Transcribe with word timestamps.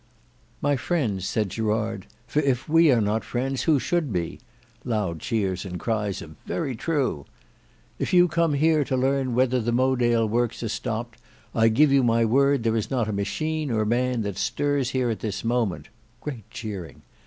"My 0.63 0.77
friends," 0.77 1.27
said 1.27 1.49
Gerard, 1.49 2.07
"for 2.25 2.39
if 2.39 2.67
we 2.67 2.91
are 2.91 3.01
not 3.01 3.23
friends 3.23 3.61
who 3.61 3.77
should 3.77 4.11
be? 4.11 4.39
(loud 4.83 5.19
cheers 5.19 5.63
and 5.63 5.79
cries 5.79 6.23
of 6.23 6.37
"Very 6.47 6.75
true"), 6.75 7.27
if 7.99 8.11
you 8.11 8.27
come 8.27 8.55
hear 8.55 8.83
to 8.83 8.97
learn 8.97 9.35
whether 9.35 9.59
the 9.61 9.71
Mowedale 9.71 10.27
works 10.27 10.63
are 10.63 10.69
stopped, 10.69 11.19
I 11.53 11.67
give 11.67 11.91
you 11.91 12.01
my 12.01 12.25
word 12.25 12.63
there 12.63 12.75
is 12.75 12.89
not 12.89 13.09
a 13.09 13.13
machine 13.13 13.69
or 13.69 13.85
man 13.85 14.23
that 14.23 14.39
stirs 14.39 14.89
here 14.89 15.11
at 15.11 15.19
this 15.19 15.43
moment 15.43 15.89
(great 16.19 16.49
cheering). 16.49 17.03